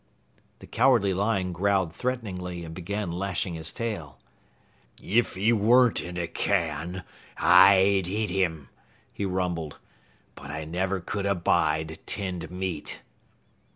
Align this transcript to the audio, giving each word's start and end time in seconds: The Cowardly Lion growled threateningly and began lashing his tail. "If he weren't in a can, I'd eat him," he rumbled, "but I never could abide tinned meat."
The 0.57 0.65
Cowardly 0.65 1.13
Lion 1.13 1.53
growled 1.53 1.93
threateningly 1.93 2.65
and 2.65 2.73
began 2.73 3.11
lashing 3.11 3.53
his 3.53 3.71
tail. 3.71 4.17
"If 4.99 5.35
he 5.35 5.53
weren't 5.53 6.01
in 6.01 6.17
a 6.17 6.25
can, 6.25 7.03
I'd 7.37 8.07
eat 8.07 8.31
him," 8.31 8.69
he 9.13 9.25
rumbled, 9.25 9.77
"but 10.33 10.49
I 10.49 10.65
never 10.65 11.01
could 11.01 11.27
abide 11.27 11.99
tinned 12.07 12.49
meat." 12.49 13.03